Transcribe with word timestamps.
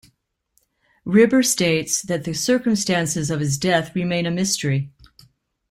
Riber 1.05 1.43
states 1.45 2.01
that 2.01 2.23
the 2.23 2.33
circumstances 2.33 3.29
of 3.29 3.39
his 3.39 3.59
death 3.59 3.93
remain 3.95 4.25
a 4.25 4.31
mystery. 4.31 4.89